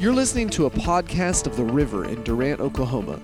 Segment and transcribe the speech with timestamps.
[0.00, 3.20] You're listening to a podcast of The River in Durant, Oklahoma.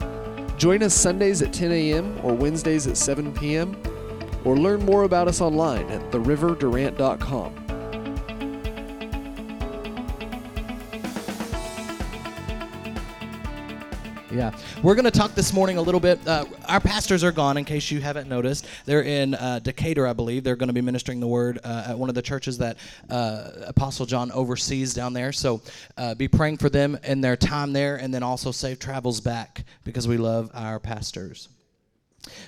[0.58, 2.20] Join us Sundays at 10 a.m.
[2.22, 3.80] or Wednesdays at 7 p.m.
[4.44, 7.65] or learn more about us online at theriverdurant.com.
[14.36, 14.54] Yeah.
[14.82, 16.20] We're going to talk this morning a little bit.
[16.28, 18.66] Uh, our pastors are gone, in case you haven't noticed.
[18.84, 20.44] They're in uh, Decatur, I believe.
[20.44, 22.76] They're going to be ministering the word uh, at one of the churches that
[23.08, 25.32] uh, Apostle John oversees down there.
[25.32, 25.62] So
[25.96, 29.64] uh, be praying for them in their time there, and then also safe travels back
[29.84, 31.48] because we love our pastors.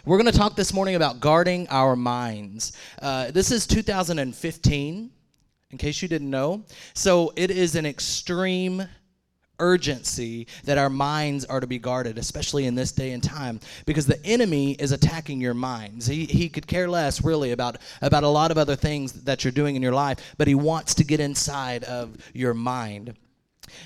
[0.05, 2.77] We're going to talk this morning about guarding our minds.
[3.01, 5.11] Uh, this is 2015,
[5.71, 6.65] in case you didn't know.
[6.93, 8.87] So it is an extreme
[9.59, 14.07] urgency that our minds are to be guarded, especially in this day and time, because
[14.07, 16.07] the enemy is attacking your minds.
[16.07, 19.53] He, he could care less, really, about, about a lot of other things that you're
[19.53, 23.15] doing in your life, but he wants to get inside of your mind.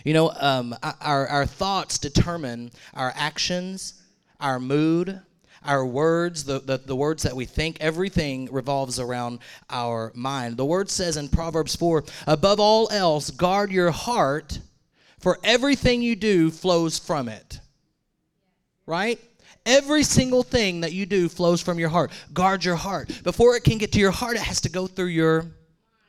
[0.04, 4.00] You know, um, our, our thoughts determine our actions,
[4.40, 5.20] our mood,
[5.64, 9.38] our words, the, the, the, words that we think, everything revolves around
[9.70, 10.56] our mind.
[10.56, 14.58] The word says in Proverbs 4 above all else, guard your heart
[15.22, 17.60] for everything you do flows from it.
[18.84, 19.18] Right?
[19.64, 22.10] Every single thing that you do flows from your heart.
[22.32, 23.22] Guard your heart.
[23.22, 25.46] Before it can get to your heart, it has to go through your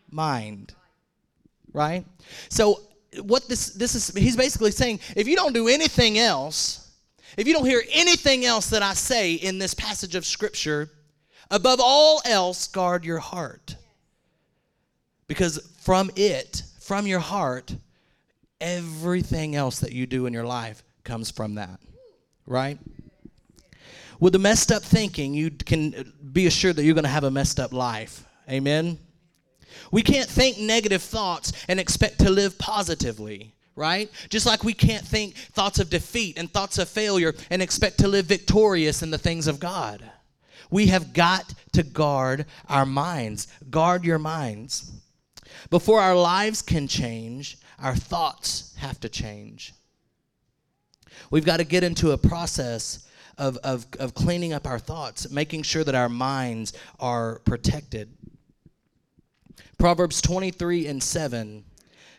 [0.09, 0.73] mind.
[1.71, 2.03] Right?
[2.49, 2.81] So
[3.21, 6.91] what this this is he's basically saying, if you don't do anything else,
[7.37, 10.89] if you don't hear anything else that I say in this passage of scripture,
[11.51, 13.75] above all else guard your heart.
[15.27, 17.75] Because from it, from your heart,
[18.63, 21.79] everything else that you do in your life comes from that,
[22.47, 22.79] right?
[24.19, 27.31] With the messed up thinking, you can be assured that you're going to have a
[27.31, 28.25] messed up life.
[28.49, 28.97] Amen?
[29.91, 34.09] We can't think negative thoughts and expect to live positively, right?
[34.29, 38.07] Just like we can't think thoughts of defeat and thoughts of failure and expect to
[38.07, 40.09] live victorious in the things of God.
[40.71, 43.47] We have got to guard our minds.
[43.69, 44.91] Guard your minds.
[45.69, 49.73] Before our lives can change, our thoughts have to change.
[51.29, 53.07] We've got to get into a process
[53.37, 58.09] of, of, of cleaning up our thoughts, making sure that our minds are protected.
[59.77, 61.63] Proverbs 23 and 7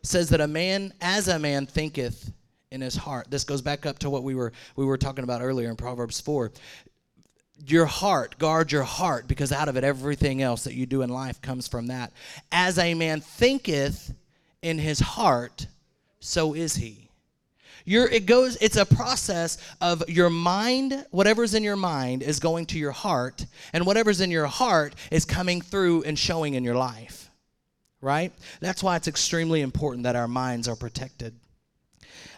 [0.02, 2.32] says that a man, as a man thinketh
[2.70, 5.40] in his heart, this goes back up to what we were, we were talking about
[5.40, 6.52] earlier in Proverbs 4
[7.66, 11.10] your heart, guard your heart, because out of it, everything else that you do in
[11.10, 12.12] life comes from that.
[12.50, 14.12] As a man thinketh
[14.64, 15.66] in his heart,
[16.20, 17.04] so is he.
[17.84, 22.64] Your, it goes, it's a process of your mind, whatever's in your mind is going
[22.66, 23.44] to your heart,
[23.74, 27.28] and whatever's in your heart is coming through and showing in your life.
[28.00, 28.32] Right?
[28.60, 31.34] That's why it's extremely important that our minds are protected.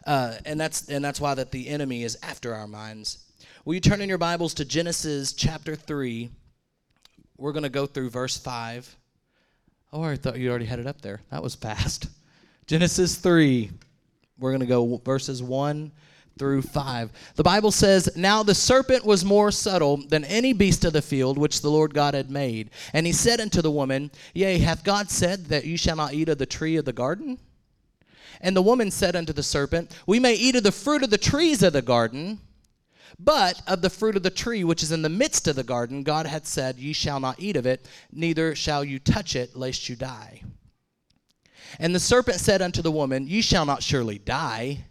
[0.05, 3.19] Uh, and that's and that's why that the enemy is after our minds.
[3.65, 6.31] Will you turn in your Bibles to Genesis chapter 3?
[7.37, 8.97] We're going to go through verse 5.
[9.93, 11.21] Oh, I thought you already had it up there.
[11.31, 12.09] That was fast.
[12.67, 13.71] Genesis 3.
[14.39, 15.93] We're going to go verses 1
[16.37, 17.11] through 5.
[17.37, 21.39] The Bible says, Now the serpent was more subtle than any beast of the field
[21.39, 22.71] which the Lord God had made.
[22.93, 26.29] And he said unto the woman, Yea, hath God said that you shall not eat
[26.29, 27.39] of the tree of the garden?
[28.41, 31.19] And the woman said unto the serpent, We may eat of the fruit of the
[31.19, 32.41] trees of the garden.
[33.19, 36.03] But of the fruit of the tree which is in the midst of the garden,
[36.03, 39.89] God hath said, Ye shall not eat of it, neither shall you touch it, lest
[39.89, 40.43] you die.
[41.79, 44.85] And the serpent said unto the woman, Ye shall not surely die.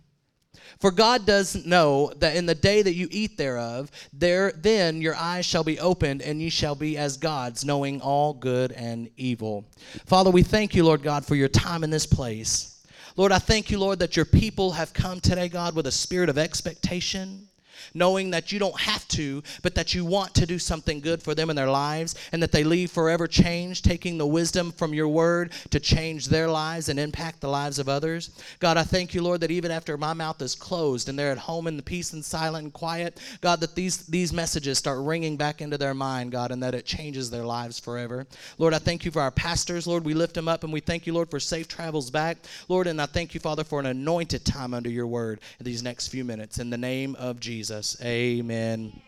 [0.79, 5.15] For God does know that in the day that you eat thereof, there then your
[5.15, 9.65] eyes shall be opened, and ye shall be as gods, knowing all good and evil.
[10.05, 12.83] Father, we thank you, Lord God, for your time in this place.
[13.15, 16.27] Lord, I thank you, Lord, that your people have come today, God, with a spirit
[16.27, 17.47] of expectation
[17.93, 21.35] knowing that you don't have to, but that you want to do something good for
[21.35, 25.07] them in their lives, and that they leave forever changed, taking the wisdom from your
[25.07, 28.29] word to change their lives and impact the lives of others.
[28.59, 31.37] God, I thank you, Lord, that even after my mouth is closed and they're at
[31.37, 35.37] home in the peace and silent and quiet, God, that these, these messages start ringing
[35.37, 38.25] back into their mind, God, and that it changes their lives forever.
[38.57, 40.05] Lord, I thank you for our pastors, Lord.
[40.05, 42.37] We lift them up and we thank you, Lord, for safe travels back.
[42.67, 45.83] Lord, and I thank you, Father, for an anointed time under your word in these
[45.83, 46.59] next few minutes.
[46.59, 47.64] In the name of Jesus.
[47.65, 47.97] Jesus.
[48.03, 49.01] Amen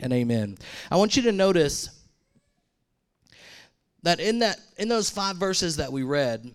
[0.00, 0.58] and amen.
[0.90, 1.90] I want you to notice
[4.02, 6.52] that in that in those five verses that we read,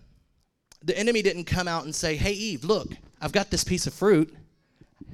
[0.84, 2.88] the enemy didn't come out and say, "Hey Eve, look,
[3.22, 4.36] I've got this piece of fruit.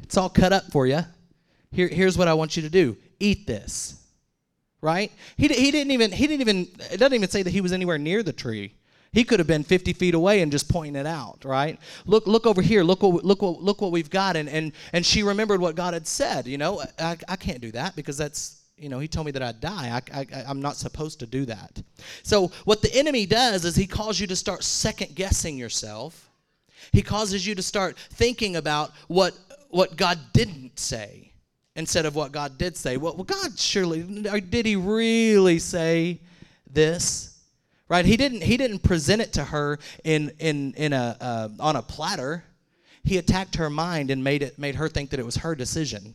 [0.02, 1.02] It's all cut up for you.
[1.70, 2.96] Here, here's what I want you to do.
[3.20, 4.02] Eat this."
[4.80, 5.12] Right?
[5.36, 7.98] He, he didn't even he didn't even it doesn't even say that he was anywhere
[7.98, 8.74] near the tree.
[9.12, 11.78] He could have been 50 feet away and just pointing it out, right?
[12.06, 12.82] Look, look over here.
[12.82, 14.36] Look what, look what, look what we've got.
[14.36, 16.46] And, and, and she remembered what God had said.
[16.46, 19.42] You know, I, I can't do that because that's, you know, he told me that
[19.42, 20.00] I'd die.
[20.14, 21.82] I, I, I'm not supposed to do that.
[22.22, 26.30] So, what the enemy does is he calls you to start second guessing yourself.
[26.90, 29.34] He causes you to start thinking about what,
[29.68, 31.32] what God didn't say
[31.76, 32.96] instead of what God did say.
[32.96, 34.02] Well, well God surely,
[34.40, 36.20] did he really say
[36.66, 37.31] this?
[37.92, 38.06] Right?
[38.06, 41.82] He didn't he didn't present it to her in in in a uh, on a
[41.82, 42.42] platter.
[43.04, 46.14] He attacked her mind and made it made her think that it was her decision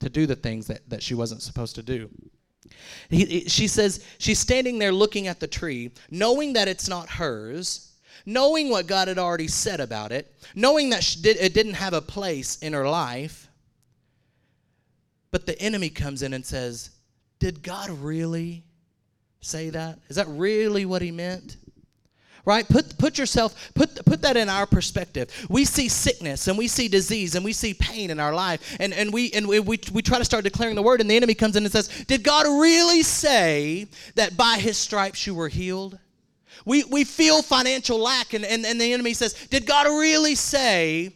[0.00, 2.10] to do the things that, that she wasn't supposed to do.
[3.10, 7.92] He, she says she's standing there looking at the tree knowing that it's not hers
[8.26, 12.02] knowing what god had already said about it knowing that did, it didn't have a
[12.02, 13.48] place in her life.
[15.30, 16.90] But the enemy comes in and says
[17.38, 18.64] did god really
[19.40, 19.98] say that?
[20.08, 21.56] Is that really what he meant?
[22.44, 22.66] Right?
[22.66, 25.30] Put, put yourself, put, put that in our perspective.
[25.50, 28.76] We see sickness and we see disease and we see pain in our life.
[28.80, 31.16] And, and, we, and we, we, we try to start declaring the word, and the
[31.16, 35.48] enemy comes in and says, Did God really say that by his stripes you were
[35.48, 35.98] healed?
[36.64, 41.12] We, we feel financial lack, and, and, and the enemy says, Did God really say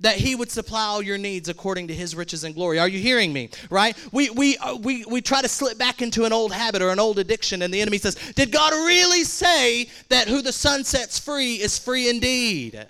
[0.00, 2.78] that he would supply all your needs according to his riches and glory.
[2.78, 3.50] Are you hearing me?
[3.68, 3.96] Right?
[4.12, 6.98] We, we, uh, we, we try to slip back into an old habit or an
[6.98, 11.18] old addiction, and the enemy says, Did God really say that who the son sets
[11.18, 12.86] free is free indeed?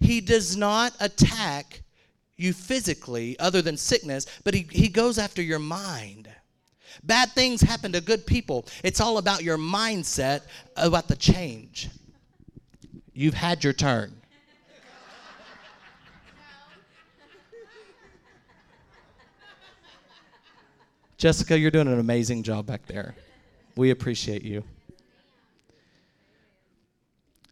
[0.00, 1.82] He does not attack
[2.36, 6.28] you physically, other than sickness, but he, he goes after your mind.
[7.02, 8.66] Bad things happen to good people.
[8.84, 10.42] It's all about your mindset
[10.76, 11.88] about the change.
[13.12, 14.17] You've had your turn.
[21.18, 23.16] Jessica, you're doing an amazing job back there.
[23.74, 24.62] We appreciate you.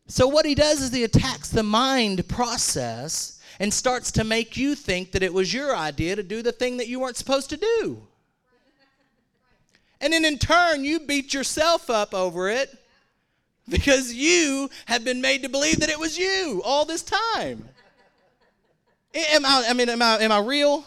[0.06, 4.76] So, what he does is he attacks the mind process and starts to make you
[4.76, 7.56] think that it was your idea to do the thing that you weren't supposed to
[7.56, 8.06] do.
[10.00, 12.72] And then in turn, you beat yourself up over it
[13.68, 17.68] because you have been made to believe that it was you all this time.
[19.12, 20.84] Am I, I mean, am I, am I real?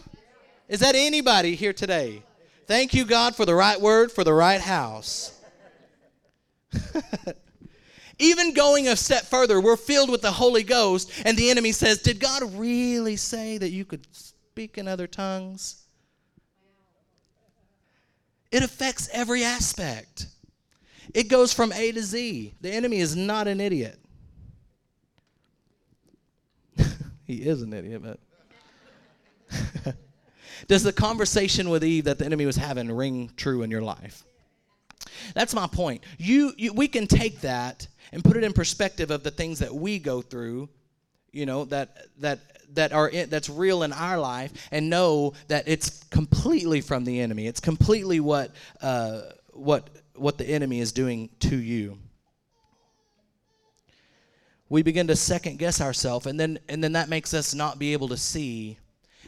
[0.70, 2.24] Is that anybody here today?
[2.70, 5.36] Thank you, God, for the right word for the right house.
[8.20, 11.98] Even going a step further, we're filled with the Holy Ghost, and the enemy says,
[11.98, 15.82] Did God really say that you could speak in other tongues?
[18.52, 20.28] It affects every aspect.
[21.16, 22.54] It goes from A to Z.
[22.62, 23.98] The enemy is not an idiot.
[27.26, 29.96] he is an idiot, but.
[30.68, 34.24] Does the conversation with Eve that the enemy was having ring true in your life?
[35.34, 36.04] That's my point.
[36.18, 39.74] You, you, we can take that and put it in perspective of the things that
[39.74, 40.70] we go through,
[41.32, 42.40] you know, that that
[42.74, 47.20] that are in, that's real in our life, and know that it's completely from the
[47.20, 47.48] enemy.
[47.48, 48.52] It's completely what
[48.82, 49.22] uh,
[49.52, 51.98] what what the enemy is doing to you.
[54.70, 57.94] We begin to second guess ourselves, and then and then that makes us not be
[57.94, 58.78] able to see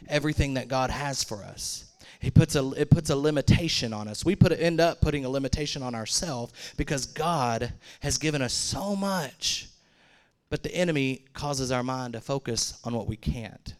[0.08, 1.92] everything that God has for us.
[2.20, 4.24] He puts a, it puts a limitation on us.
[4.24, 8.94] We put end up putting a limitation on ourselves because God has given us so
[8.94, 9.68] much.
[10.48, 13.74] But the enemy causes our mind to focus on what we can't.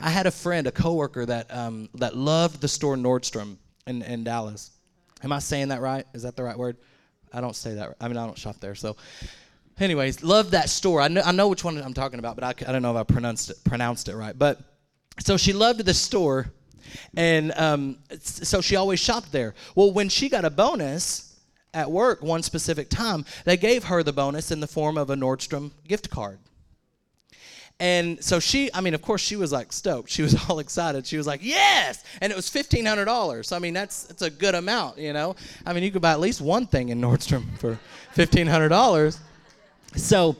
[0.00, 3.56] I had a friend, a coworker that um, that loved the store Nordstrom
[3.86, 4.72] in, in Dallas.
[5.22, 6.06] Am I saying that right?
[6.14, 6.76] Is that the right word?
[7.32, 7.94] I don't say that.
[8.00, 8.74] I mean, I don't shop there.
[8.74, 8.96] So,
[9.78, 11.00] anyways, loved that store.
[11.00, 12.96] I know, I know which one I'm talking about, but I, I don't know if
[12.96, 14.36] I pronounced it, pronounced it right.
[14.36, 14.60] But
[15.18, 16.52] so she loved the store,
[17.16, 19.54] and um, so she always shopped there.
[19.74, 21.40] Well, when she got a bonus
[21.74, 25.14] at work one specific time, they gave her the bonus in the form of a
[25.14, 26.38] Nordstrom gift card.
[27.80, 30.08] And so she, I mean, of course, she was like stoked.
[30.08, 31.06] She was all excited.
[31.06, 33.50] She was like, "Yes!" And it was fifteen hundred dollars.
[33.52, 35.34] I mean, that's it's a good amount, you know.
[35.66, 37.78] I mean, you could buy at least one thing in Nordstrom for
[38.12, 39.18] fifteen hundred dollars.
[39.96, 40.36] So,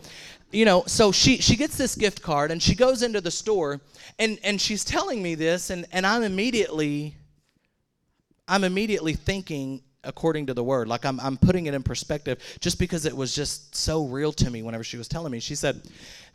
[0.53, 3.81] you know, so she she gets this gift card and she goes into the store
[4.19, 7.17] and and she's telling me this and and I'm immediately
[8.47, 10.89] I'm immediately thinking according to the word.
[10.89, 14.51] Like I'm I'm putting it in perspective just because it was just so real to
[14.51, 15.41] me whenever she was telling me.
[15.41, 15.83] She said,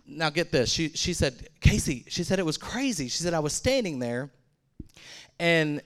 [0.06, 3.40] "Now get this." She she said, "Casey, she said it was crazy." She said I
[3.40, 4.32] was standing there
[5.40, 5.82] and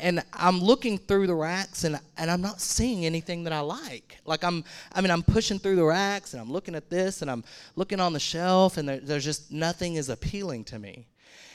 [0.00, 4.18] and I'm looking through the racks and and I'm not seeing anything that I like.
[4.24, 7.30] Like I'm I mean I'm pushing through the racks and I'm looking at this and
[7.30, 7.44] I'm
[7.76, 11.06] looking on the shelf and there, there's just nothing is appealing to me.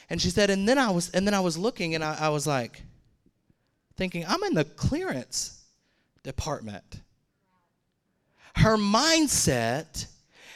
[0.10, 2.30] And she said, and then I was and then I was looking and I, I
[2.30, 2.82] was like
[3.96, 5.64] thinking, I'm in the clearance
[6.24, 7.02] department.
[8.58, 10.08] her mindset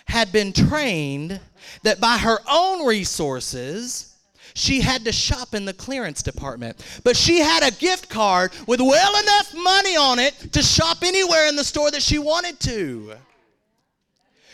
[0.06, 1.40] had been trained
[1.84, 4.09] that by her own resources,
[4.54, 6.84] she had to shop in the clearance department.
[7.04, 11.48] But she had a gift card with well enough money on it to shop anywhere
[11.48, 13.14] in the store that she wanted to.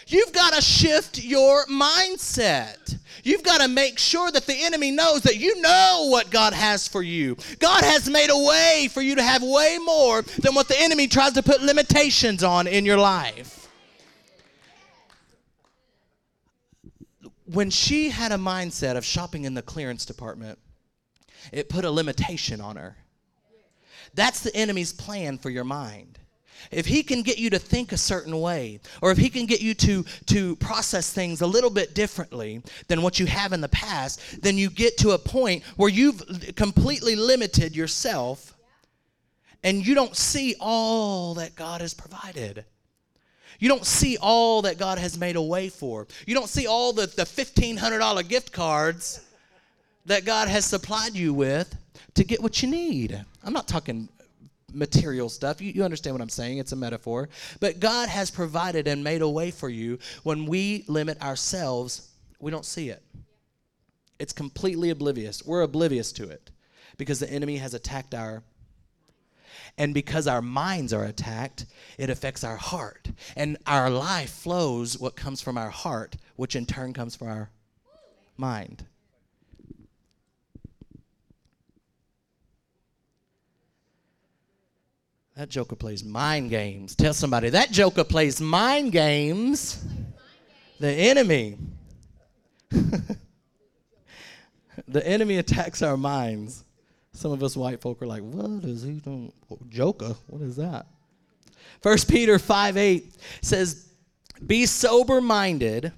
[0.08, 2.98] You've got to shift your mindset.
[3.24, 6.88] You've got to make sure that the enemy knows that you know what God has
[6.88, 7.36] for you.
[7.58, 11.08] God has made a way for you to have way more than what the enemy
[11.08, 13.55] tries to put limitations on in your life.
[17.46, 20.60] When she had a mindset of shopping in the clearance department,
[21.52, 22.98] it put a limitation on her.
[24.14, 26.20] That's the enemy's plan for your mind
[26.72, 29.62] if he can get you to think a certain way or if he can get
[29.62, 33.70] you to to process things a little bit differently than what you have in the
[33.70, 36.24] past then you get to a point where you've
[36.56, 38.56] completely limited yourself
[39.64, 42.66] and you don't see all that God has provided
[43.60, 46.08] you don't see all that God has made a way for.
[46.26, 49.22] You don't see all the, the $1,500 gift cards
[50.06, 51.76] that God has supplied you with
[52.16, 53.24] to get what you need.
[53.44, 54.10] I'm not talking
[54.74, 55.62] material stuff.
[55.62, 56.58] You, you understand what I'm saying?
[56.58, 57.30] It's a metaphor.
[57.60, 60.00] But God has provided and made a way for you.
[60.24, 62.10] When we limit ourselves,
[62.40, 63.02] we don't see it.
[64.20, 65.46] It's completely oblivious.
[65.46, 66.52] We're oblivious to it
[66.98, 68.44] because the enemy has attacked our
[69.78, 71.66] and because our minds are attacked,
[71.98, 73.12] it affects our heart.
[73.36, 77.50] And our life flows what comes from our heart, which in turn comes from our
[78.38, 78.86] mind.
[85.36, 86.96] That joker plays mind games.
[86.96, 89.84] Tell somebody, that joker plays mind games.
[90.80, 91.58] The enemy.
[94.88, 96.65] the enemy attacks our minds.
[97.16, 99.32] Some of us white folk are like, what is he doing?
[99.70, 100.16] Joker?
[100.28, 100.86] What is that?
[101.82, 103.88] First Peter 5 8 says,
[104.46, 105.94] Be sober minded.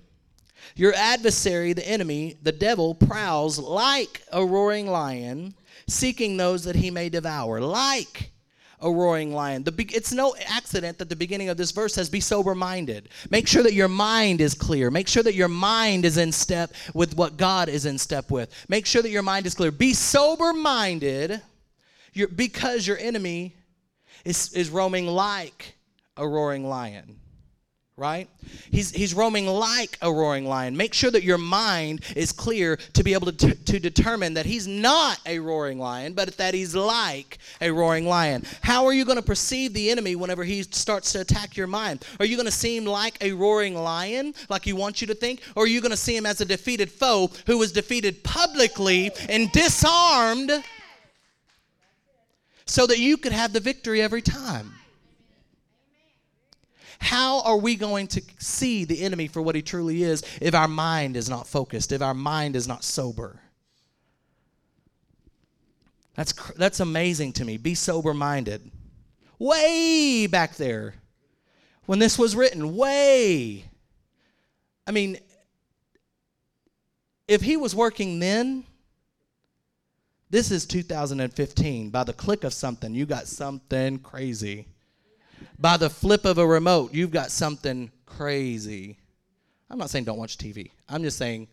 [0.75, 5.55] Your adversary, the enemy, the devil, prowls like a roaring lion,
[5.87, 7.61] seeking those that he may devour.
[7.61, 8.31] Like
[8.79, 9.63] a roaring lion.
[9.63, 13.09] The be- it's no accident that the beginning of this verse says, Be sober minded.
[13.29, 14.91] Make sure that your mind is clear.
[14.91, 18.53] Make sure that your mind is in step with what God is in step with.
[18.69, 19.71] Make sure that your mind is clear.
[19.71, 21.41] Be sober minded
[22.35, 23.55] because your enemy
[24.25, 25.75] is, is roaming like
[26.15, 27.19] a roaring lion
[27.97, 28.29] right?
[28.69, 30.77] He's, he's roaming like a roaring lion.
[30.77, 34.45] Make sure that your mind is clear to be able to, t- to determine that
[34.45, 38.43] he's not a roaring lion, but that he's like a roaring lion.
[38.61, 42.05] How are you going to perceive the enemy whenever he starts to attack your mind?
[42.19, 45.15] Are you going to see him like a roaring lion, like he wants you to
[45.15, 45.41] think?
[45.55, 49.09] Or are you going to see him as a defeated foe who was defeated publicly
[49.27, 50.51] and disarmed
[52.67, 54.76] so that you could have the victory every time?
[56.99, 60.67] How are we going to see the enemy for what he truly is if our
[60.67, 63.39] mind is not focused, if our mind is not sober?
[66.15, 67.57] That's, that's amazing to me.
[67.57, 68.71] Be sober minded.
[69.37, 70.95] Way back there,
[71.85, 73.65] when this was written, way.
[74.87, 75.19] I mean,
[77.27, 78.63] if he was working then,
[80.29, 81.91] this is 2015.
[81.91, 84.67] By the click of something, you got something crazy
[85.59, 88.97] by the flip of a remote, you've got something crazy.
[89.69, 90.71] I'm not saying don't watch TV.
[90.87, 91.47] I'm just saying,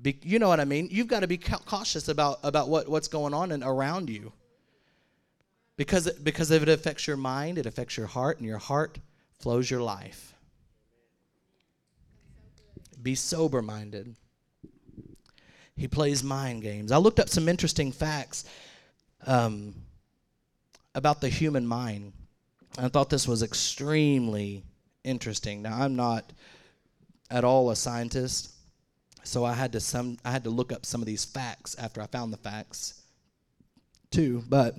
[0.00, 0.88] be, you know what I mean?
[0.90, 4.32] You've got to be cautious about, about what, what's going on and around you.
[5.76, 8.98] Because, because if it affects your mind, it affects your heart, and your heart
[9.38, 10.34] flows your life.
[13.02, 14.14] Be sober minded.
[15.76, 16.92] He plays mind games.
[16.92, 18.44] I looked up some interesting facts
[19.26, 19.74] um,
[20.94, 22.12] about the human mind.
[22.76, 24.64] I thought this was extremely
[25.04, 25.62] interesting.
[25.62, 26.32] Now, I'm not
[27.30, 28.52] at all a scientist,
[29.22, 32.02] so I had to some I had to look up some of these facts after
[32.02, 33.02] I found the facts
[34.10, 34.42] too.
[34.48, 34.76] But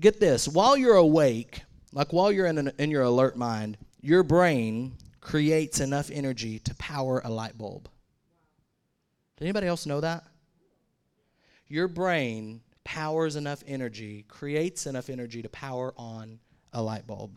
[0.00, 1.62] get this: while you're awake,
[1.92, 6.74] like while you're in an, in your alert mind, your brain creates enough energy to
[6.76, 7.88] power a light bulb.
[9.36, 10.24] Did anybody else know that?
[11.68, 16.40] Your brain powers enough energy, creates enough energy to power on
[16.72, 17.36] a light bulb.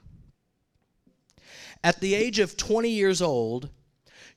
[1.84, 3.70] At the age of 20 years old,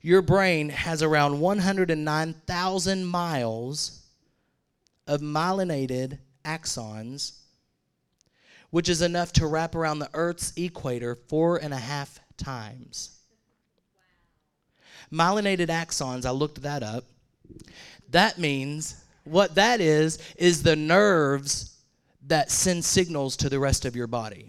[0.01, 4.05] your brain has around 109,000 miles
[5.07, 7.39] of myelinated axons,
[8.69, 13.17] which is enough to wrap around the Earth's equator four and a half times.
[15.11, 17.05] Myelinated axons, I looked that up.
[18.11, 21.77] That means what that is, is the nerves
[22.27, 24.48] that send signals to the rest of your body.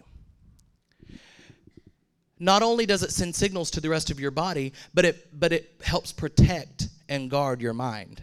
[2.41, 5.53] Not only does it send signals to the rest of your body, but it but
[5.53, 8.23] it helps protect and guard your mind.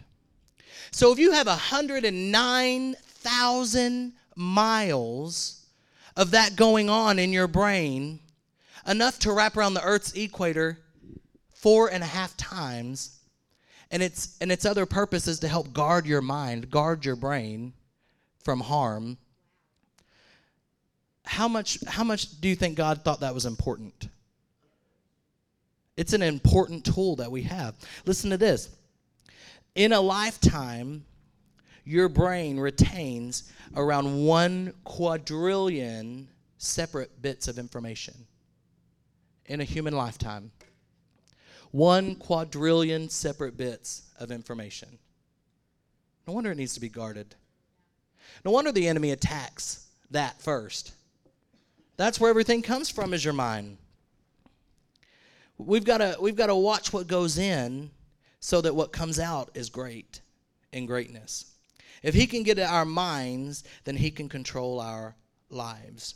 [0.91, 5.65] So if you have 109,000 miles
[6.15, 8.19] of that going on in your brain,
[8.88, 10.79] enough to wrap around the Earth's equator
[11.53, 13.19] four and a half times,
[13.91, 17.74] and its and its other purpose is to help guard your mind, guard your brain
[18.43, 19.19] from harm
[21.27, 24.10] how much how much do you think God thought that was important?
[25.98, 27.75] It's an important tool that we have.
[28.05, 28.69] Listen to this.
[29.75, 31.05] In a lifetime,
[31.84, 38.13] your brain retains around 1 quadrillion separate bits of information.
[39.46, 40.51] In a human lifetime,
[41.72, 44.98] 1 quadrillion separate bits of information.
[46.27, 47.36] No wonder it needs to be guarded.
[48.43, 50.93] No wonder the enemy attacks that first.
[51.98, 53.77] That's where everything comes from is your mind.
[55.58, 57.89] We've got to we've got to watch what goes in
[58.39, 60.22] so that what comes out is great
[60.72, 61.51] in greatness.
[62.04, 65.16] If he can get at our minds, then he can control our
[65.50, 66.13] lives.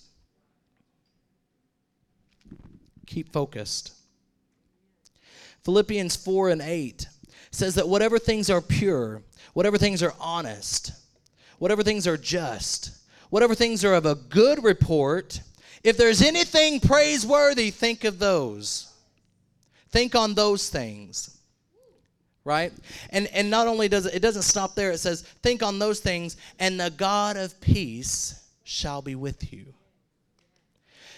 [3.07, 3.93] Keep focused.
[5.63, 7.07] Philippians 4 and 8
[7.51, 9.23] says that whatever things are pure,
[9.53, 10.91] whatever things are honest,
[11.59, 12.91] whatever things are just,
[13.29, 15.41] whatever things are of a good report,
[15.83, 18.91] if there's anything praiseworthy, think of those.
[19.89, 21.37] Think on those things.
[22.43, 22.73] Right?
[23.11, 25.99] And and not only does it it doesn't stop there, it says, think on those
[25.99, 29.65] things, and the God of peace shall be with you.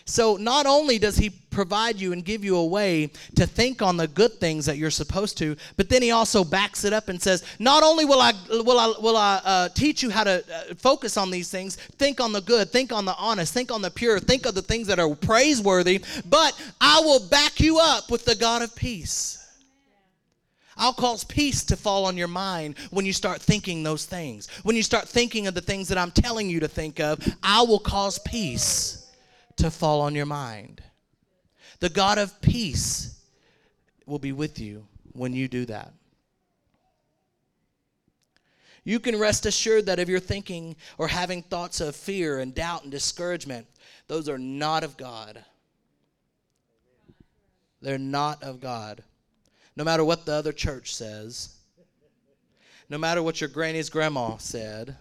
[0.05, 3.95] So not only does he provide you and give you a way to think on
[3.95, 7.21] the good things that you're supposed to, but then he also backs it up and
[7.21, 10.73] says, "Not only will I will I will I uh, teach you how to uh,
[10.75, 13.91] focus on these things, think on the good, think on the honest, think on the
[13.91, 18.25] pure, think of the things that are praiseworthy, but I will back you up with
[18.25, 19.39] the God of peace."
[20.75, 24.47] I'll cause peace to fall on your mind when you start thinking those things.
[24.63, 27.61] When you start thinking of the things that I'm telling you to think of, I
[27.61, 29.02] will cause peace
[29.57, 30.81] to fall on your mind.
[31.79, 33.19] The God of peace
[34.05, 35.93] will be with you when you do that.
[38.83, 42.83] You can rest assured that if you're thinking or having thoughts of fear and doubt
[42.83, 43.65] and discouragement,
[44.07, 45.43] those are not of God.
[47.81, 49.03] They're not of God.
[49.75, 51.55] No matter what the other church says,
[52.89, 54.97] no matter what your granny's grandma said,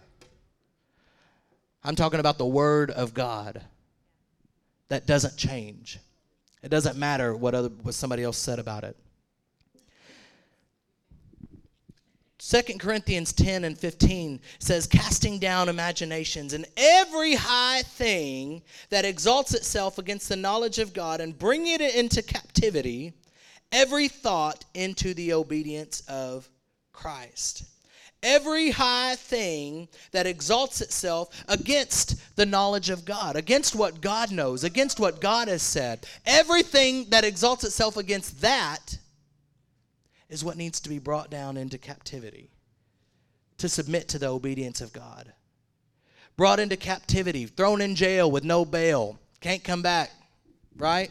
[1.85, 3.63] I'm talking about the Word of God
[4.93, 5.99] that doesn't change.
[6.63, 8.95] It doesn't matter what other what somebody else said about it.
[12.39, 19.55] 2 Corinthians 10 and 15 says, casting down imaginations and every high thing that exalts
[19.55, 23.15] itself against the knowledge of God and bringing it into captivity,
[23.71, 26.51] every thought into the obedience of
[26.93, 27.65] Christ
[28.23, 34.65] every high thing that exalts itself against the knowledge of God, against what God knows,
[34.65, 36.07] against what God has said.
[36.27, 38.99] Everything that exalts itself against that
[40.29, 42.51] is what needs to be brought down into captivity
[43.59, 45.33] to submit to the obedience of God.
[46.37, 50.11] Brought into captivity, thrown in jail with no bail, can't come back,
[50.77, 51.11] right?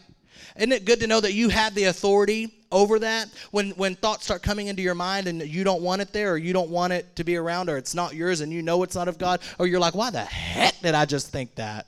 [0.58, 4.26] Isn't it good to know that you have the authority over that when when thoughts
[4.26, 6.94] start coming into your mind and you don't want it there or you don't want
[6.94, 9.42] it to be around or it's not yours and you know it's not of God
[9.60, 11.88] or you're like why the heck did I just think that?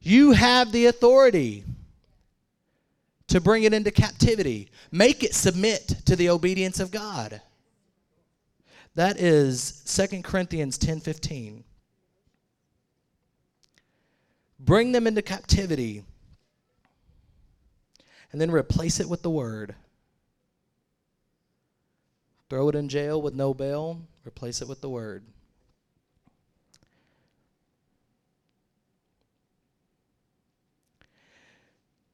[0.00, 1.64] You have the authority
[3.28, 4.68] to bring it into captivity.
[4.92, 7.40] Make it submit to the obedience of God.
[8.94, 11.64] That is 2 Corinthians 10:15
[14.58, 16.02] bring them into captivity
[18.36, 19.74] and then replace it with the word.
[22.50, 25.24] Throw it in jail with no bail, replace it with the word.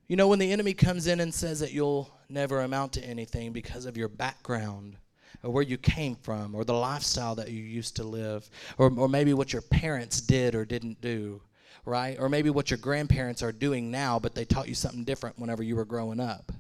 [0.07, 3.51] You know, when the enemy comes in and says that you'll never amount to anything
[3.51, 4.99] because of your background,
[5.43, 9.09] or where you came from, or the lifestyle that you used to live, or, or
[9.09, 11.43] maybe what your parents did or didn't do,
[11.85, 12.17] right?
[12.19, 15.63] Or maybe what your grandparents are doing now, but they taught you something different whenever
[15.63, 16.53] you were growing up,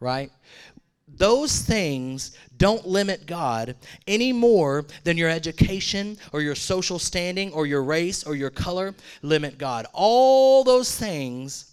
[0.00, 0.30] right?
[1.06, 7.66] Those things don't limit God any more than your education or your social standing or
[7.66, 9.86] your race or your color limit God.
[9.92, 11.72] All those things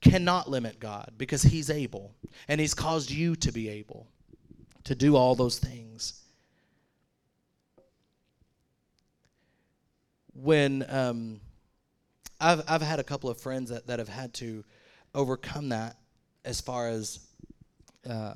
[0.00, 2.14] cannot limit God because He's able
[2.48, 4.08] and He's caused you to be able
[4.84, 6.21] to do all those things.
[10.34, 11.40] When um,
[12.40, 14.64] I've, I've had a couple of friends that, that have had to
[15.14, 15.96] overcome that
[16.44, 17.20] as far as
[18.08, 18.34] uh,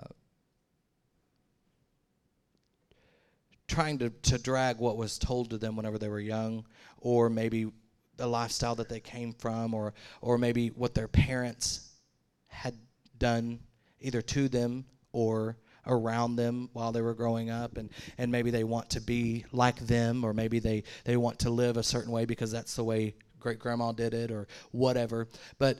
[3.67, 6.65] trying to, to drag what was told to them whenever they were young,
[6.99, 7.71] or maybe
[8.17, 11.93] the lifestyle that they came from, or, or maybe what their parents
[12.49, 12.75] had
[13.19, 13.59] done
[14.01, 18.65] either to them or around them while they were growing up and, and maybe they
[18.65, 22.25] want to be like them or maybe they, they want to live a certain way
[22.25, 25.29] because that's the way great grandma did it or whatever.
[25.59, 25.79] But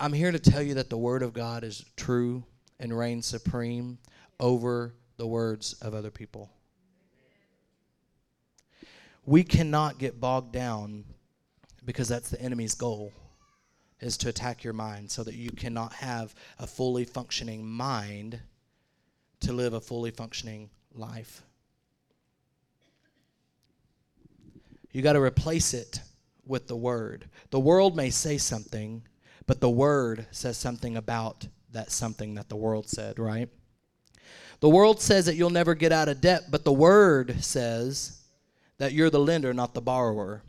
[0.00, 2.42] i'm here to tell you that the word of god is true
[2.80, 3.98] and reigns supreme
[4.40, 6.50] over the words of other people.
[9.24, 11.04] We cannot get bogged down
[11.84, 13.12] because that's the enemy's goal
[14.00, 18.40] is to attack your mind so that you cannot have a fully functioning mind
[19.42, 21.42] to live a fully functioning life.
[24.92, 26.00] You got to replace it
[26.44, 27.28] with the word.
[27.50, 29.02] The world may say something,
[29.46, 33.48] but the word says something about that something that the world said, right?
[34.60, 38.20] The world says that you'll never get out of debt, but the word says
[38.78, 40.42] that you're the lender, not the borrower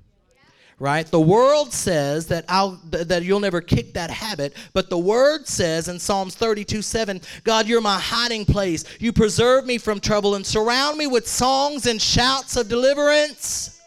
[0.80, 1.06] right?
[1.06, 5.88] The world says that I'll that you'll never kick that habit, but the word says
[5.88, 8.84] in Psalms 32 7, God, you're my hiding place.
[9.00, 13.82] You preserve me from trouble and surround me with songs and shouts of deliverance.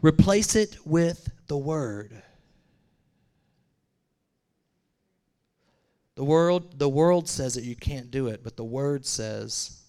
[0.00, 2.22] Replace it with the word.
[6.14, 9.80] The world, the world says that you can't do it, but the word says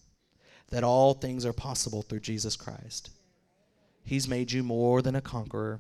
[0.69, 3.09] that all things are possible through Jesus Christ.
[4.03, 5.79] He's made you more than a conqueror.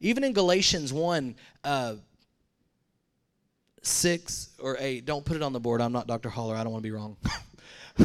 [0.00, 1.94] Even in Galatians 1, uh,
[3.82, 5.80] 6 or 8, don't put it on the board.
[5.80, 6.28] I'm not Dr.
[6.28, 6.56] Holler.
[6.56, 7.16] I don't want to be wrong.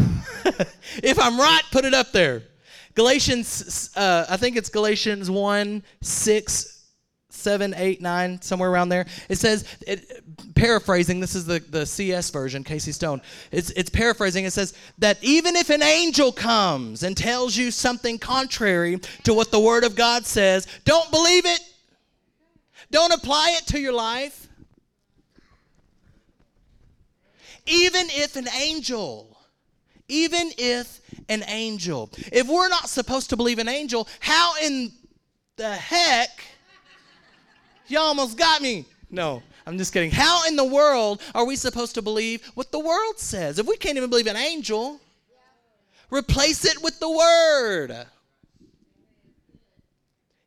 [1.04, 2.43] if I'm right, put it up there.
[2.93, 6.74] Galatians, uh, I think it's Galatians 1, 6
[7.45, 9.05] seven, eight, nine, somewhere around there.
[9.29, 10.23] It says, it,
[10.55, 13.21] paraphrasing, this is the, the CS version, Casey Stone.
[13.51, 14.45] It's, it's paraphrasing.
[14.45, 19.51] It says that even if an angel comes and tells you something contrary to what
[19.51, 21.60] the Word of God says, don't believe it.
[22.89, 24.47] Don't apply it to your life.
[27.67, 29.38] Even if an angel,
[30.08, 34.91] even if an angel, if we're not supposed to believe an angel, how in
[35.58, 36.41] the heck
[37.88, 38.86] you almost got me.
[39.10, 40.12] No, I'm just kidding.
[40.12, 43.60] How in the world are we supposed to believe what the world says?
[43.60, 45.00] If we can't even believe an angel,
[46.12, 48.06] replace it with the word.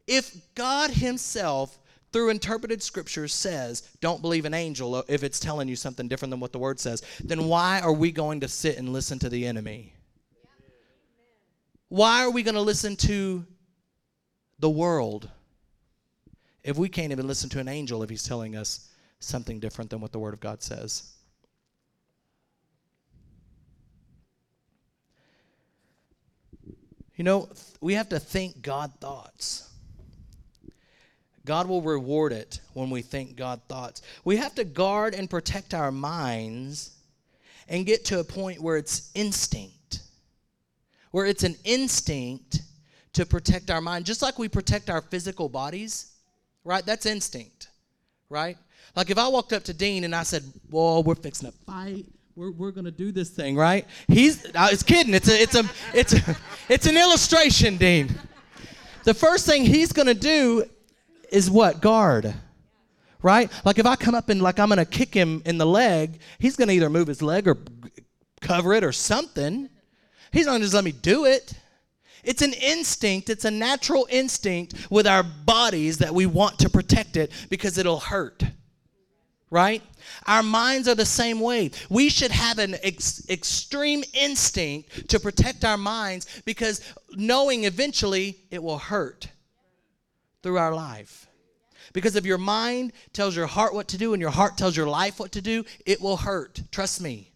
[0.07, 1.79] If God Himself,
[2.13, 6.41] through interpreted scriptures, says, don't believe an angel if it's telling you something different than
[6.41, 9.47] what the word says, then why are we going to sit and listen to the
[9.47, 9.93] enemy?
[11.89, 13.47] Why are we going to listen to
[14.59, 15.31] the world?
[16.69, 20.03] If we can't even listen to an angel if he's telling us something different than
[20.03, 21.15] what the Word of God says?
[27.17, 27.49] You know,
[27.81, 29.73] we have to think God thoughts.
[31.47, 34.03] God will reward it when we think God thoughts.
[34.27, 36.91] We have to guard and protect our minds
[37.67, 40.01] and get to a point where it's instinct,
[41.13, 42.61] where it's an instinct
[43.15, 46.13] to protect our mind, just like we protect our physical bodies
[46.65, 46.85] right?
[46.85, 47.69] That's instinct,
[48.29, 48.57] right?
[48.97, 52.07] Like if I walked up to Dean and I said, "Well, we're fixing a fight.
[52.35, 55.15] We're, we're gonna do this thing, right?" He's I was kidding.
[55.15, 56.37] It's a it's a it's a,
[56.69, 58.15] it's an illustration, Dean.
[59.05, 60.65] The first thing he's gonna do
[61.31, 62.35] is what guard,
[63.23, 63.51] right?
[63.65, 66.57] Like if I come up and like I'm gonna kick him in the leg, he's
[66.57, 67.57] gonna either move his leg or
[68.41, 69.69] cover it or something.
[70.33, 71.55] He's not gonna just let me do it.
[72.25, 77.17] It's an instinct, it's a natural instinct with our bodies that we want to protect
[77.17, 78.43] it because it'll hurt.
[79.51, 79.83] Right?
[80.27, 81.71] Our minds are the same way.
[81.89, 86.83] We should have an ex- extreme instinct to protect our minds because
[87.17, 89.29] knowing eventually it will hurt
[90.43, 91.29] through our life.
[91.93, 94.89] Because if your mind tells your heart what to do and your heart tells your
[94.89, 96.61] life what to do, it will hurt.
[96.71, 97.33] Trust me.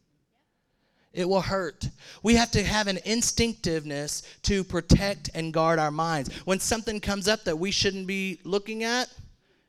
[1.12, 1.88] It will hurt.
[2.22, 6.34] We have to have an instinctiveness to protect and guard our minds.
[6.44, 9.08] When something comes up that we shouldn't be looking at,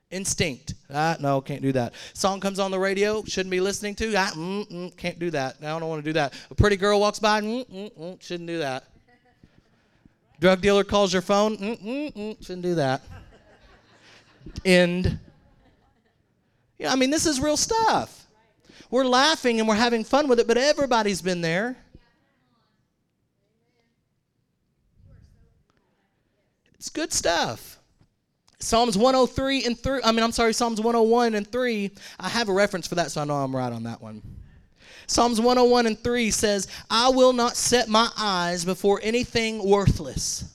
[0.09, 0.75] instinct.
[0.93, 1.93] Ah, no, can't do that.
[2.13, 4.13] Song comes on the radio, shouldn't be listening to.
[4.15, 5.57] Ah, mm, mm, can't do that.
[5.61, 6.33] I don't want to do that.
[6.49, 8.85] A pretty girl walks by, mm, shouldn't do that.
[10.39, 11.57] Drug dealer calls your phone,
[12.41, 13.01] shouldn't do that.
[14.63, 15.19] End.
[16.77, 18.22] Yeah, I mean, this is real stuff.
[18.93, 21.75] We're laughing and we're having fun with it, but everybody's been there.
[26.75, 27.79] It's good stuff.
[28.59, 31.89] Psalms 103 and 3, I mean, I'm sorry, Psalms 101 and 3.
[32.19, 34.21] I have a reference for that, so I know I'm right on that one.
[35.07, 40.52] Psalms 101 and 3 says, I will not set my eyes before anything worthless.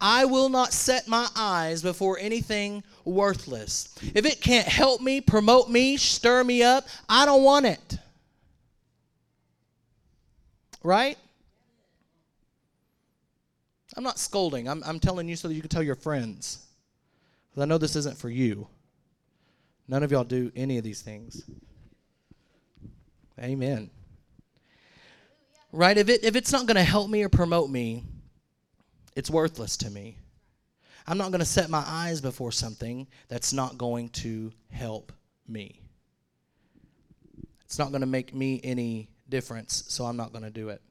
[0.00, 3.94] I will not set my eyes before anything worthless.
[4.14, 7.98] If it can't help me, promote me, stir me up, I don't want it.
[10.82, 11.16] Right?
[13.96, 14.68] I'm not scolding.
[14.68, 16.66] I'm, I'm telling you so that you can tell your friends.
[17.50, 18.68] Because I know this isn't for you.
[19.88, 21.42] None of y'all do any of these things.
[23.40, 23.90] Amen.
[25.72, 25.96] Right?
[25.96, 28.04] If, it, if it's not going to help me or promote me,
[29.16, 30.18] it's worthless to me.
[31.06, 35.12] I'm not going to set my eyes before something that's not going to help
[35.48, 35.80] me.
[37.64, 40.82] It's not going to make me any difference, so I'm not going to do it.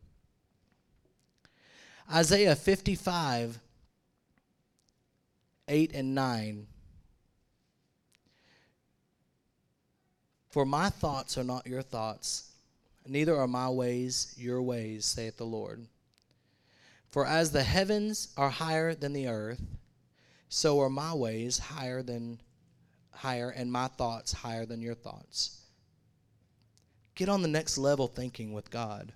[2.11, 3.59] Isaiah 55,
[5.67, 6.67] 8 and 9.
[10.49, 12.51] For my thoughts are not your thoughts,
[13.05, 15.85] neither are my ways your ways, saith the Lord.
[17.15, 19.61] For as the heavens are higher than the earth,
[20.49, 22.41] so are my ways higher than
[23.09, 25.61] higher and my thoughts higher than your thoughts.
[27.15, 29.13] Get on the next level thinking with God.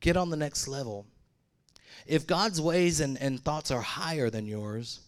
[0.00, 1.06] Get on the next level.
[2.06, 5.00] If God's ways and, and thoughts are higher than yours,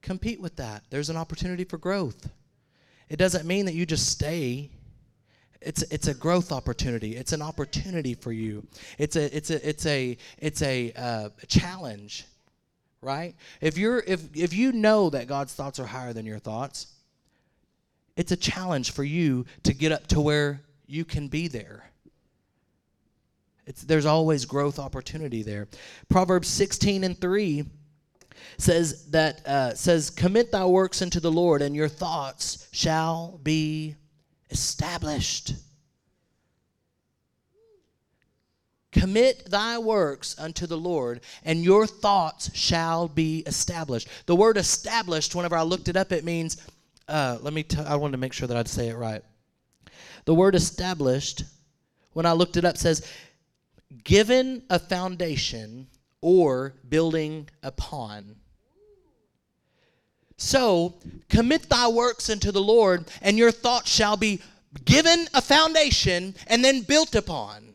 [0.00, 0.82] compete with that.
[0.88, 2.30] There's an opportunity for growth.
[3.10, 4.70] It doesn't mean that you just stay.
[5.60, 7.16] It's, it's a growth opportunity.
[7.16, 8.66] It's an opportunity for you.
[8.98, 12.24] It's a, it's a, it's a, it's a, uh, challenge,
[13.00, 13.34] right?
[13.60, 16.88] If, you're, if, if you know that God's thoughts are higher than your thoughts,
[18.16, 21.90] it's a challenge for you to get up to where you can be there.
[23.66, 25.68] It's, there's always growth opportunity there.
[26.08, 27.64] Proverbs 16 and 3
[28.58, 33.96] says that uh, says commit thy works unto the Lord and your thoughts shall be
[34.50, 35.54] established.
[38.92, 44.08] Commit thy works unto the Lord, and your thoughts shall be established.
[44.24, 46.56] The word established, whenever I looked it up, it means,
[47.06, 49.22] uh, let me, t- I wanted to make sure that I'd say it right.
[50.24, 51.44] The word established,
[52.14, 53.06] when I looked it up, says
[54.02, 55.86] given a foundation
[56.20, 58.36] or building upon.
[60.36, 60.94] So
[61.28, 64.40] commit thy works unto the Lord, and your thoughts shall be
[64.84, 67.74] given a foundation and then built upon.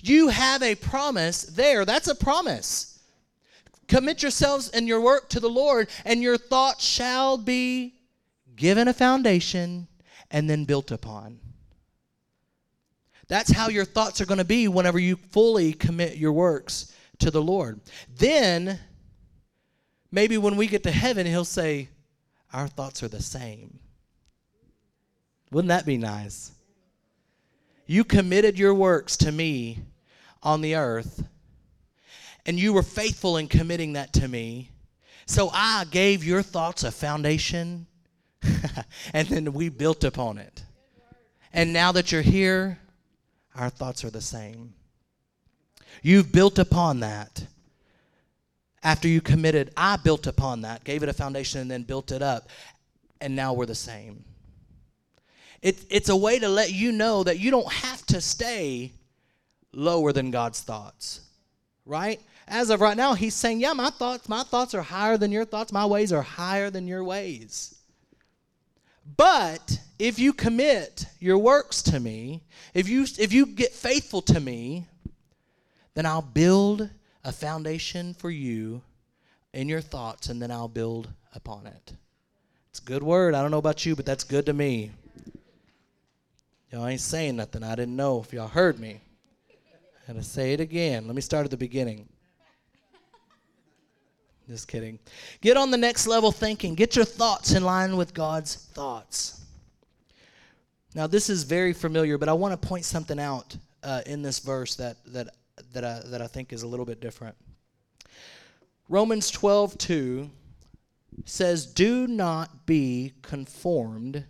[0.00, 1.84] You have a promise there.
[1.84, 2.98] That's a promise.
[3.86, 7.94] Commit yourselves and your work to the Lord, and your thoughts shall be
[8.56, 9.88] given a foundation
[10.30, 11.40] and then built upon.
[13.28, 17.30] That's how your thoughts are going to be whenever you fully commit your works to
[17.30, 17.80] the Lord.
[18.16, 18.80] Then,
[20.10, 21.88] maybe when we get to heaven, He'll say,
[22.52, 23.78] Our thoughts are the same.
[25.50, 26.52] Wouldn't that be nice?
[27.86, 29.80] You committed your works to me
[30.42, 31.24] on the earth,
[32.46, 34.70] and you were faithful in committing that to me.
[35.26, 37.86] So I gave your thoughts a foundation,
[39.12, 40.62] and then we built upon it.
[41.52, 42.78] And now that you're here,
[43.54, 44.74] our thoughts are the same.
[46.02, 47.44] You've built upon that.
[48.82, 52.22] After you committed, I built upon that, gave it a foundation, and then built it
[52.22, 52.48] up.
[53.20, 54.24] And now we're the same.
[55.60, 58.92] It, it's a way to let you know that you don't have to stay
[59.72, 61.20] lower than God's thoughts,
[61.84, 62.18] right?
[62.48, 65.44] As of right now, He's saying, Yeah, my thoughts, my thoughts are higher than your
[65.44, 67.76] thoughts, my ways are higher than your ways.
[69.16, 72.42] But if you commit your works to me,
[72.74, 74.86] if you if you get faithful to me,
[75.94, 76.88] then I'll build
[77.24, 78.82] a foundation for you
[79.52, 81.92] in your thoughts and then I'll build upon it.
[82.70, 83.34] It's a good word.
[83.34, 84.92] I don't know about you, but that's good to me.
[86.70, 87.64] Y'all ain't saying nothing.
[87.64, 89.00] I didn't know if y'all heard me.
[90.08, 91.06] I gotta say it again.
[91.06, 92.08] Let me start at the beginning.
[94.48, 94.98] Just kidding.
[95.40, 96.74] Get on the next level thinking.
[96.74, 99.40] Get your thoughts in line with God's thoughts.
[100.94, 104.40] Now, this is very familiar, but I want to point something out uh, in this
[104.40, 105.28] verse that, that,
[105.72, 107.36] that, I, that I think is a little bit different.
[108.88, 110.30] Romans 12, 2
[111.24, 114.24] says, Do not be conformed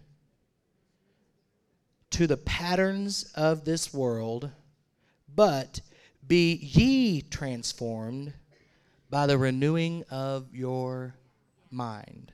[2.10, 4.50] to the patterns of this world,
[5.34, 5.80] but
[6.26, 8.34] be ye transformed
[9.08, 11.14] by the renewing of your
[11.70, 12.32] mind.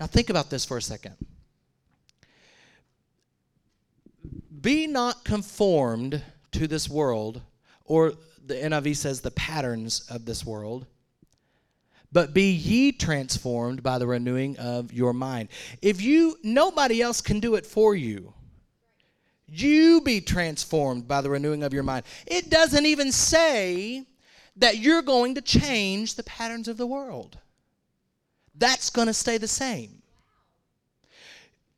[0.00, 1.16] Now, think about this for a second.
[4.60, 7.42] Be not conformed to this world,
[7.84, 8.12] or
[8.46, 10.86] the NIV says the patterns of this world,
[12.10, 15.50] but be ye transformed by the renewing of your mind.
[15.82, 18.32] If you, nobody else can do it for you.
[19.46, 22.04] You be transformed by the renewing of your mind.
[22.26, 24.04] It doesn't even say
[24.56, 27.38] that you're going to change the patterns of the world.
[28.54, 30.02] That's going to stay the same.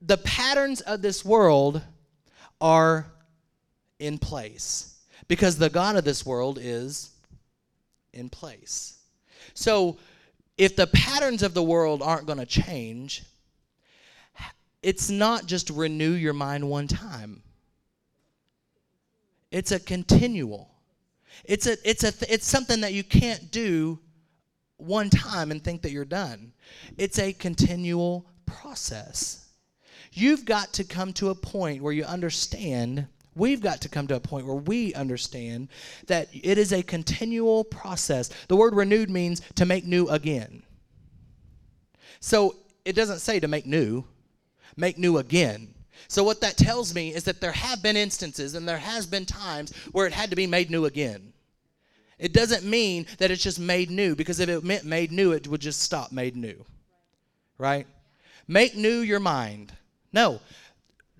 [0.02, 1.82] The patterns of this world
[2.60, 3.06] are
[4.00, 4.96] in place
[5.28, 7.10] because the God of this world is
[8.12, 8.98] in place.
[9.54, 9.98] So,
[10.58, 13.22] if the patterns of the world aren't going to change,
[14.82, 17.42] it's not just renew your mind one time.
[19.50, 20.68] It's a continual.
[21.44, 23.98] It's a it's a it's something that you can't do
[24.76, 26.52] one time and think that you're done.
[26.96, 29.48] It's a continual process.
[30.12, 33.06] You've got to come to a point where you understand
[33.40, 35.68] We've got to come to a point where we understand
[36.08, 38.28] that it is a continual process.
[38.48, 40.62] The word renewed means to make new again.
[42.20, 44.04] So it doesn't say to make new,
[44.76, 45.72] make new again.
[46.06, 49.24] So, what that tells me is that there have been instances and there has been
[49.24, 51.32] times where it had to be made new again.
[52.18, 55.48] It doesn't mean that it's just made new, because if it meant made new, it
[55.48, 56.66] would just stop made new.
[57.56, 57.86] Right?
[58.46, 59.72] Make new your mind.
[60.12, 60.40] No.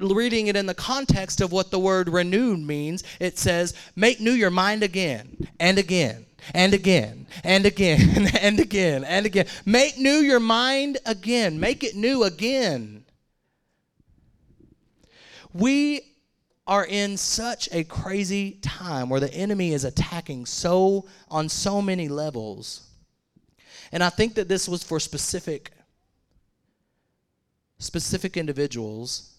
[0.00, 4.32] Reading it in the context of what the word renewed means, it says, make new
[4.32, 9.46] your mind again and again and again and again and again and again.
[9.66, 11.60] Make new your mind again.
[11.60, 13.04] Make it new again.
[15.52, 16.02] We
[16.66, 22.08] are in such a crazy time where the enemy is attacking so on so many
[22.08, 22.88] levels.
[23.92, 25.72] And I think that this was for specific
[27.78, 29.34] specific individuals.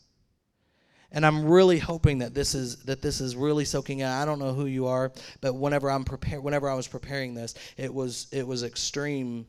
[1.11, 4.07] And I'm really hoping that this is that this is really soaking in.
[4.07, 7.53] I don't know who you are, but whenever I'm prepared whenever I was preparing this,
[7.77, 9.45] it was it was extreme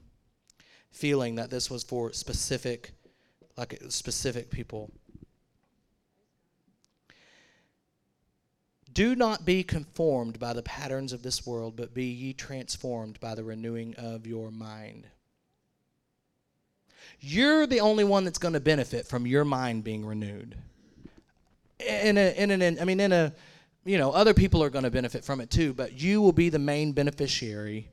[0.90, 2.92] feeling that this was for specific
[3.56, 4.90] like specific people.
[8.92, 13.34] Do not be conformed by the patterns of this world, but be ye transformed by
[13.34, 15.06] the renewing of your mind.
[17.18, 20.56] You're the only one that's going to benefit from your mind being renewed.
[21.86, 23.32] In a, in an, I mean, in a,
[23.84, 26.48] you know, other people are going to benefit from it too, but you will be
[26.48, 27.90] the main beneficiary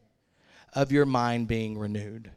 [0.73, 2.31] of your mind being renewed.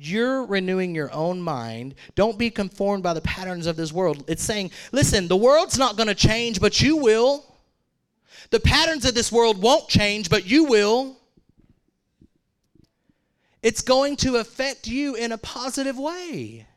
[0.00, 1.94] you're renewing your own mind.
[2.14, 4.24] Don't be conformed by the patterns of this world.
[4.28, 7.44] It's saying, listen, the world's not going to change, but you will.
[8.50, 11.16] The patterns of this world won't change, but you will.
[13.66, 16.68] It's going to affect you in a positive way.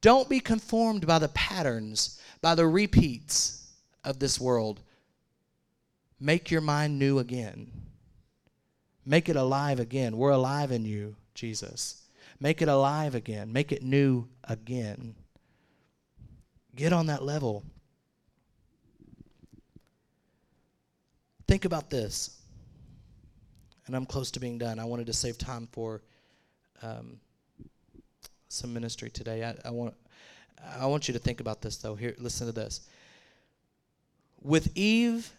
[0.00, 3.70] Don't be conformed by the patterns, by the repeats
[4.02, 4.80] of this world.
[6.18, 7.70] Make your mind new again.
[9.04, 10.16] Make it alive again.
[10.16, 12.02] We're alive in you, Jesus.
[12.40, 13.52] Make it alive again.
[13.52, 15.14] Make it new again.
[16.74, 17.62] Get on that level.
[21.46, 22.35] Think about this.
[23.86, 24.78] And I'm close to being done.
[24.78, 26.02] I wanted to save time for
[26.82, 27.18] um,
[28.48, 29.44] some ministry today.
[29.44, 29.94] I, I, want,
[30.78, 31.94] I want you to think about this, though.
[31.94, 32.88] Here, listen to this.
[34.42, 35.32] With Eve,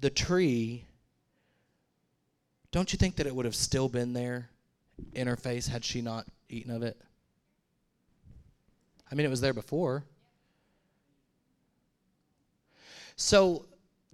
[0.00, 0.84] the tree
[2.70, 4.50] don't you think that it would have still been there
[5.14, 7.00] in her face had she not eaten of it?
[9.10, 10.04] I mean, it was there before.
[13.16, 13.66] So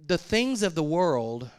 [0.07, 1.49] the things of the world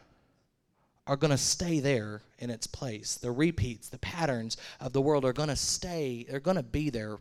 [1.07, 3.15] are going to stay there in its place.
[3.15, 6.89] The repeats, the patterns of the world are going to stay, they're going to be
[6.89, 7.17] there.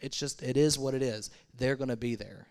[0.00, 1.30] It's just, it is what it is.
[1.58, 2.46] They're going to be there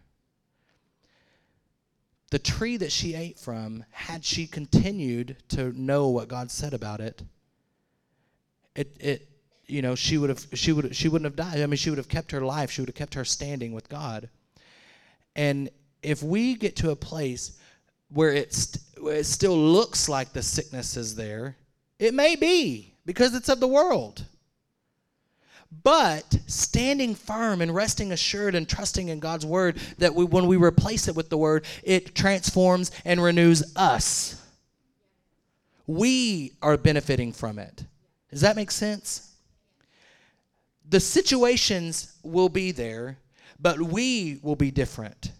[2.30, 7.02] the tree that she ate from, had she continued to know what God said about
[7.02, 7.23] it,
[8.75, 9.29] it, it
[9.65, 11.62] you know, she would have she would she wouldn't have died.
[11.62, 12.71] I mean, she would have kept her life.
[12.71, 14.29] She would have kept her standing with God.
[15.35, 15.69] And
[16.02, 17.58] if we get to a place
[18.10, 21.56] where it's where it still looks like the sickness is there,
[22.00, 24.26] it may be because it's of the world.
[25.84, 30.58] But standing firm and resting assured and trusting in God's word that we, when we
[30.58, 34.44] replace it with the word, it transforms and renews us.
[35.86, 37.84] We are benefiting from it.
[38.32, 39.32] Does that make sense?
[40.88, 43.18] The situations will be there,
[43.60, 45.32] but we will be different.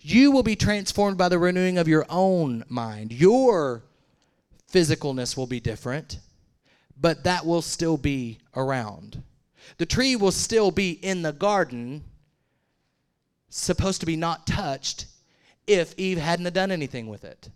[0.00, 3.12] You will be transformed by the renewing of your own mind.
[3.12, 3.82] Your
[4.72, 6.18] physicalness will be different
[7.00, 9.22] but that will still be around.
[9.78, 12.04] The tree will still be in the garden,
[13.48, 15.06] supposed to be not touched,
[15.66, 17.48] if Eve hadn't done anything with it.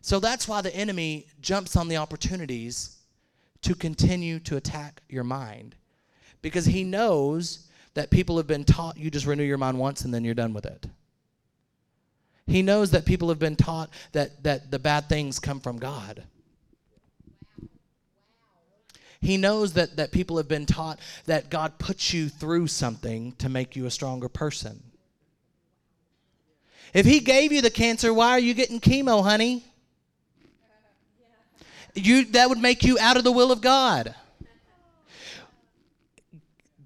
[0.00, 2.96] So that's why the enemy jumps on the opportunities
[3.62, 5.74] to continue to attack your mind.
[6.42, 7.67] Because he knows
[7.98, 10.52] that people have been taught you just renew your mind once and then you're done
[10.52, 10.86] with it.
[12.46, 16.22] He knows that people have been taught that, that the bad things come from God.
[19.20, 23.48] He knows that, that people have been taught that God puts you through something to
[23.48, 24.80] make you a stronger person.
[26.94, 29.64] If He gave you the cancer, why are you getting chemo, honey?
[31.94, 34.14] You, that would make you out of the will of God.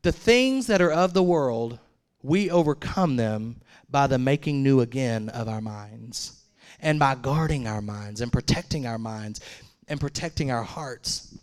[0.03, 1.79] The things that are of the world,
[2.23, 6.43] we overcome them by the making new again of our minds
[6.81, 9.41] and by guarding our minds and protecting our minds
[9.87, 11.39] and protecting our hearts.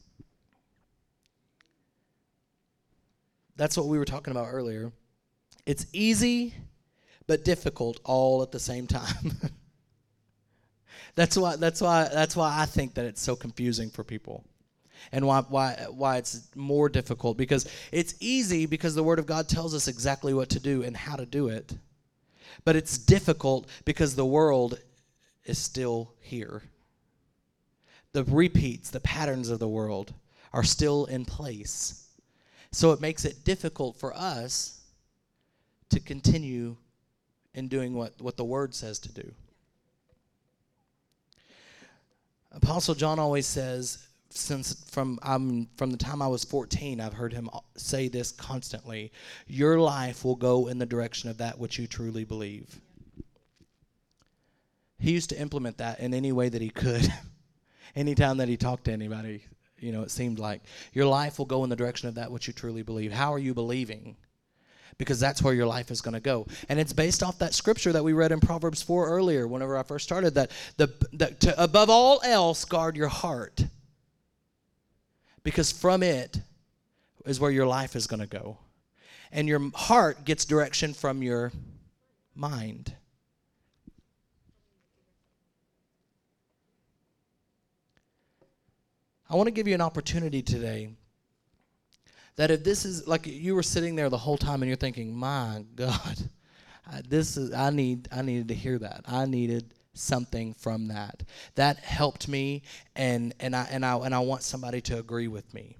[3.55, 4.91] That's what we were talking about earlier.
[5.65, 6.53] It's easy
[7.27, 9.37] but difficult all at the same time.
[11.15, 14.43] that's why that's why that's why I think that it's so confusing for people.
[15.11, 19.47] And why why why it's more difficult because it's easy because the word of God
[19.47, 21.75] tells us exactly what to do and how to do it.
[22.65, 24.79] But it's difficult because the world
[25.45, 26.63] is still here.
[28.11, 30.13] The repeats, the patterns of the world
[30.51, 32.07] are still in place.
[32.71, 34.81] So it makes it difficult for us
[35.89, 36.75] to continue
[37.53, 39.31] in doing what, what the word says to do.
[42.51, 47.33] Apostle John always says, since from um, from the time I was 14, I've heard
[47.33, 49.11] him say this constantly.
[49.47, 52.79] Your life will go in the direction of that which you truly believe.
[54.99, 57.11] He used to implement that in any way that he could.
[57.95, 59.43] Anytime that he talked to anybody,
[59.79, 60.61] you know, it seemed like
[60.93, 63.11] your life will go in the direction of that which you truly believe.
[63.11, 64.15] How are you believing?
[64.97, 66.45] Because that's where your life is going to go.
[66.67, 69.83] And it's based off that scripture that we read in Proverbs 4 earlier, whenever I
[69.83, 73.63] first started, that, the, that to, above all else, guard your heart.
[75.43, 76.39] Because from it
[77.25, 78.57] is where your life is going to go.
[79.31, 81.51] And your heart gets direction from your
[82.35, 82.95] mind.
[89.29, 90.89] I want to give you an opportunity today
[92.35, 95.15] that if this is like you were sitting there the whole time and you're thinking,
[95.15, 96.17] "My God,
[96.91, 99.01] I, this is I need I needed to hear that.
[99.07, 101.23] I needed something from that.
[101.55, 102.63] That helped me
[102.95, 105.77] and and I and I and I want somebody to agree with me."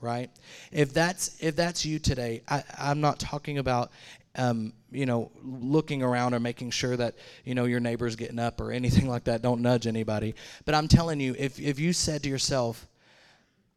[0.00, 0.30] Right?
[0.72, 3.90] If that's if that's you today, I, I'm not talking about
[4.36, 8.60] um, you know, looking around or making sure that, you know, your neighbor's getting up
[8.60, 9.42] or anything like that.
[9.42, 10.34] Don't nudge anybody.
[10.64, 12.86] But I'm telling you, if, if you said to yourself,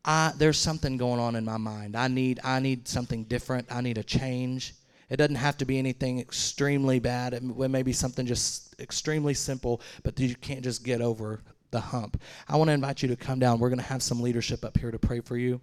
[0.06, 1.96] I, there's something going on in my mind.
[1.96, 3.68] I need, I need something different.
[3.72, 4.74] I need a change.
[5.10, 7.34] It doesn't have to be anything extremely bad.
[7.34, 11.42] It may be something just extremely simple, but you can't just get over
[11.72, 12.22] the hump.
[12.48, 13.60] I want to invite you to come down.
[13.60, 15.62] We're going to have some leadership up here to pray for you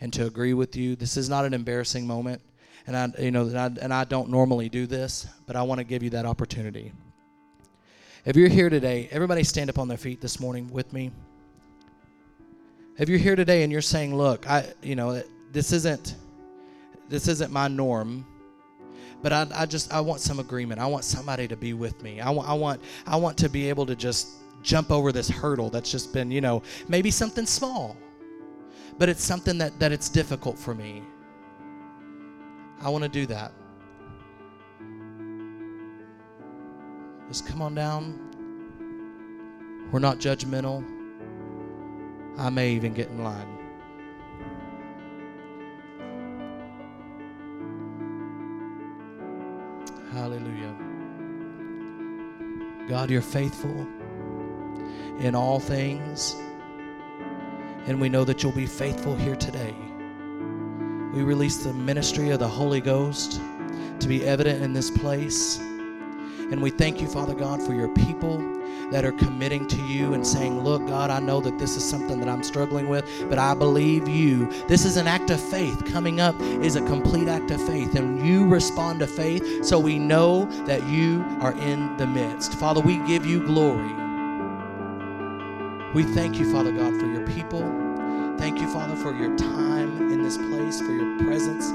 [0.00, 0.96] and to agree with you.
[0.96, 2.42] This is not an embarrassing moment
[2.88, 5.78] and I, you know, and I, and I don't normally do this, but I want
[5.78, 6.90] to give you that opportunity.
[8.24, 11.10] If you're here today, everybody stand up on their feet this morning with me.
[12.96, 15.22] If you're here today and you're saying, "Look, I, you know,
[15.52, 16.16] this isn't,
[17.10, 18.26] this isn't my norm,"
[19.22, 20.80] but I, I just I want some agreement.
[20.80, 22.20] I want somebody to be with me.
[22.20, 24.28] I want I want I want to be able to just
[24.62, 27.96] jump over this hurdle that's just been, you know, maybe something small,
[28.98, 31.02] but it's something that that it's difficult for me.
[32.80, 33.52] I want to do that.
[37.28, 38.24] Just come on down.
[39.90, 40.84] We're not judgmental.
[42.38, 43.57] I may even get in line.
[50.18, 50.74] Hallelujah.
[52.88, 53.86] God, you're faithful
[55.20, 56.34] in all things.
[57.86, 59.76] And we know that you'll be faithful here today.
[61.14, 63.40] We release the ministry of the Holy Ghost
[64.00, 65.58] to be evident in this place.
[65.58, 68.38] And we thank you, Father God, for your people
[68.90, 72.20] that are committing to you and saying, Look, God, I know that this is something
[72.20, 74.50] that I'm struggling with, but I believe you.
[74.66, 75.84] This is an act of faith.
[75.84, 79.98] Coming up is a complete act of faith, and you respond to faith, so we
[79.98, 82.54] know that you are in the midst.
[82.54, 83.92] Father, we give you glory.
[85.94, 87.62] We thank you, Father God, for your people.
[88.38, 91.70] Thank you, Father, for your time in this place, for your presence